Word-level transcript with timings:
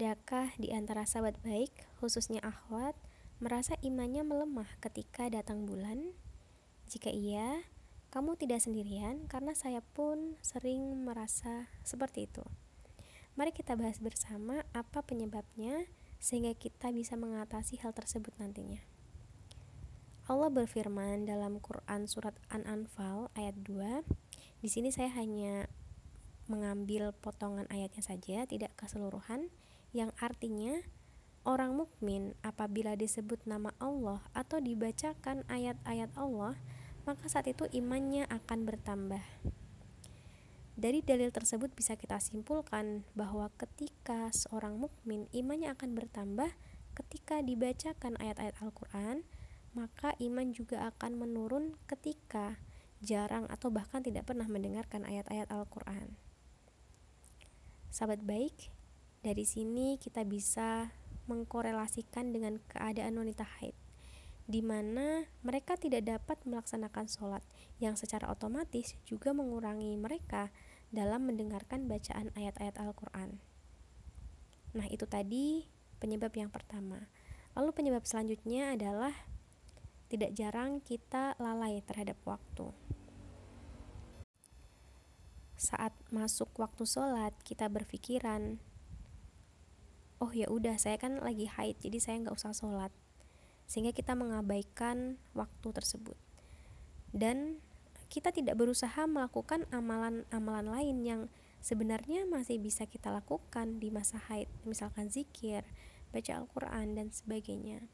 Adakah 0.00 0.56
di 0.56 0.72
antara 0.72 1.04
sahabat 1.04 1.36
baik, 1.44 1.68
khususnya 2.00 2.40
akhwat, 2.40 2.96
merasa 3.36 3.76
imannya 3.84 4.24
melemah 4.24 4.80
ketika 4.80 5.28
datang 5.28 5.68
bulan? 5.68 6.16
Jika 6.88 7.12
iya, 7.12 7.68
kamu 8.08 8.32
tidak 8.40 8.64
sendirian 8.64 9.28
karena 9.28 9.52
saya 9.52 9.84
pun 9.84 10.40
sering 10.40 11.04
merasa 11.04 11.68
seperti 11.84 12.24
itu. 12.24 12.40
Mari 13.36 13.52
kita 13.52 13.76
bahas 13.76 14.00
bersama 14.00 14.64
apa 14.72 15.04
penyebabnya 15.04 15.84
sehingga 16.16 16.56
kita 16.56 16.96
bisa 16.96 17.20
mengatasi 17.20 17.76
hal 17.84 17.92
tersebut 17.92 18.32
nantinya. 18.40 18.80
Allah 20.32 20.48
berfirman 20.48 21.28
dalam 21.28 21.60
Quran 21.60 22.08
surat 22.08 22.32
An-Anfal 22.48 23.28
ayat 23.36 23.68
2. 23.68 24.64
Di 24.64 24.68
sini 24.72 24.96
saya 24.96 25.12
hanya 25.12 25.68
mengambil 26.48 27.12
potongan 27.20 27.68
ayatnya 27.68 28.00
saja, 28.00 28.48
tidak 28.48 28.72
keseluruhan 28.80 29.52
yang 29.90 30.14
artinya 30.22 30.82
orang 31.42 31.74
mukmin 31.74 32.36
apabila 32.44 32.94
disebut 32.94 33.42
nama 33.48 33.74
Allah 33.80 34.22
atau 34.36 34.60
dibacakan 34.60 35.42
ayat-ayat 35.48 36.12
Allah, 36.14 36.54
maka 37.08 37.26
saat 37.26 37.48
itu 37.48 37.66
imannya 37.72 38.28
akan 38.28 38.68
bertambah. 38.68 39.24
Dari 40.80 41.04
dalil 41.04 41.28
tersebut 41.28 41.76
bisa 41.76 41.92
kita 41.98 42.16
simpulkan 42.24 43.04
bahwa 43.12 43.52
ketika 43.60 44.32
seorang 44.32 44.80
mukmin 44.80 45.28
imannya 45.34 45.76
akan 45.76 45.92
bertambah 45.92 46.48
ketika 46.96 47.44
dibacakan 47.44 48.16
ayat-ayat 48.16 48.56
Al-Qur'an, 48.64 49.28
maka 49.76 50.16
iman 50.18 50.56
juga 50.56 50.88
akan 50.88 51.20
menurun 51.20 51.76
ketika 51.84 52.56
jarang 53.00 53.44
atau 53.48 53.68
bahkan 53.68 54.00
tidak 54.00 54.28
pernah 54.28 54.48
mendengarkan 54.48 55.04
ayat-ayat 55.04 55.48
Al-Qur'an. 55.52 56.16
Sahabat 57.92 58.22
baik, 58.24 58.72
dari 59.20 59.44
sini 59.44 60.00
kita 60.00 60.24
bisa 60.24 60.88
mengkorelasikan 61.28 62.32
dengan 62.32 62.56
keadaan 62.72 63.20
wanita 63.20 63.44
haid, 63.60 63.76
di 64.48 64.64
mana 64.64 65.28
mereka 65.44 65.76
tidak 65.76 66.08
dapat 66.08 66.40
melaksanakan 66.48 67.06
sholat, 67.06 67.44
yang 67.78 67.94
secara 68.00 68.32
otomatis 68.32 68.96
juga 69.04 69.36
mengurangi 69.36 69.94
mereka 70.00 70.48
dalam 70.90 71.28
mendengarkan 71.28 71.86
bacaan 71.86 72.32
ayat-ayat 72.34 72.80
Al-Quran. 72.80 73.38
Nah, 74.74 74.86
itu 74.88 75.06
tadi 75.06 75.68
penyebab 76.00 76.34
yang 76.34 76.50
pertama. 76.50 77.06
Lalu, 77.54 77.70
penyebab 77.76 78.06
selanjutnya 78.08 78.74
adalah 78.74 79.14
tidak 80.10 80.34
jarang 80.34 80.82
kita 80.82 81.38
lalai 81.38 81.82
terhadap 81.86 82.18
waktu. 82.26 82.74
Saat 85.54 85.92
masuk 86.10 86.50
waktu 86.58 86.88
sholat, 86.88 87.36
kita 87.44 87.68
berpikiran, 87.68 88.58
oh 90.20 90.30
ya 90.36 90.46
udah 90.52 90.76
saya 90.76 91.00
kan 91.00 91.16
lagi 91.24 91.48
haid 91.48 91.80
jadi 91.80 91.98
saya 91.98 92.16
nggak 92.22 92.36
usah 92.36 92.52
sholat. 92.52 92.92
Sehingga 93.64 93.96
kita 93.96 94.12
mengabaikan 94.12 95.16
waktu 95.32 95.68
tersebut. 95.72 96.18
Dan 97.10 97.58
kita 98.10 98.30
tidak 98.34 98.58
berusaha 98.58 99.06
melakukan 99.06 99.64
amalan-amalan 99.72 100.66
lain 100.68 100.96
yang 101.06 101.20
sebenarnya 101.62 102.26
masih 102.26 102.60
bisa 102.60 102.84
kita 102.84 103.08
lakukan 103.08 103.78
di 103.78 103.88
masa 103.88 104.18
haid 104.30 104.50
misalkan 104.66 105.08
zikir 105.08 105.62
baca 106.10 106.32
Al-Quran 106.36 106.98
dan 106.98 107.08
sebagainya. 107.14 107.86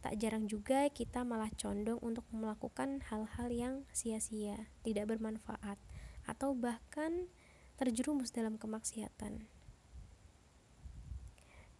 Tak 0.00 0.16
jarang 0.16 0.48
juga 0.48 0.88
kita 0.88 1.28
malah 1.28 1.52
condong 1.60 2.00
untuk 2.00 2.24
melakukan 2.32 3.04
hal-hal 3.12 3.48
yang 3.52 3.74
sia-sia 3.92 4.70
tidak 4.80 5.12
bermanfaat 5.12 5.76
atau 6.24 6.56
bahkan 6.56 7.28
terjerumus 7.76 8.32
dalam 8.32 8.56
kemaksiatan 8.56 9.44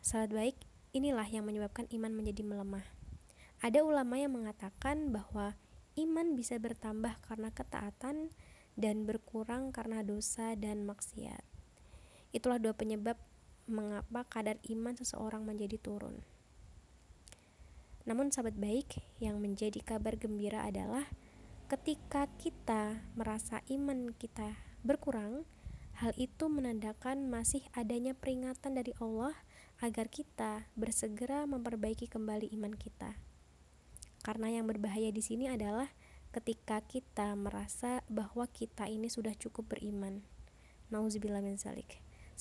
Sahabat 0.01 0.33
baik, 0.33 0.57
inilah 0.97 1.29
yang 1.29 1.45
menyebabkan 1.45 1.85
iman 1.93 2.17
menjadi 2.17 2.41
melemah. 2.41 2.85
Ada 3.61 3.85
ulama 3.85 4.17
yang 4.17 4.33
mengatakan 4.33 5.13
bahwa 5.13 5.61
iman 6.01 6.33
bisa 6.33 6.57
bertambah 6.57 7.21
karena 7.21 7.53
ketaatan 7.53 8.33
dan 8.81 9.05
berkurang 9.05 9.77
karena 9.77 10.01
dosa 10.01 10.57
dan 10.57 10.89
maksiat. 10.89 11.45
Itulah 12.33 12.57
dua 12.57 12.73
penyebab 12.73 13.21
mengapa 13.69 14.25
kadar 14.25 14.57
iman 14.73 14.97
seseorang 14.97 15.45
menjadi 15.45 15.77
turun. 15.77 16.25
Namun 18.09 18.33
sahabat 18.33 18.57
baik, 18.57 18.97
yang 19.21 19.37
menjadi 19.45 19.85
kabar 19.85 20.17
gembira 20.17 20.65
adalah 20.65 21.05
ketika 21.69 22.25
kita 22.41 23.05
merasa 23.13 23.61
iman 23.69 24.17
kita 24.17 24.57
berkurang, 24.81 25.45
hal 26.01 26.17
itu 26.17 26.49
menandakan 26.49 27.29
masih 27.29 27.61
adanya 27.77 28.17
peringatan 28.17 28.81
dari 28.81 28.97
Allah 28.97 29.37
agar 29.81 30.13
kita 30.13 30.69
bersegera 30.77 31.49
memperbaiki 31.49 32.05
kembali 32.05 32.53
iman 32.61 32.77
kita. 32.77 33.17
Karena 34.21 34.53
yang 34.53 34.69
berbahaya 34.69 35.09
di 35.09 35.25
sini 35.25 35.49
adalah 35.49 35.89
ketika 36.31 36.85
kita 36.85 37.33
merasa 37.33 38.05
bahwa 38.07 38.45
kita 38.47 38.87
ini 38.87 39.09
sudah 39.09 39.33
cukup 39.33 39.73
beriman. 39.73 40.21
Nauzubillah 40.93 41.41
min 41.41 41.57
zalik. 41.57 42.05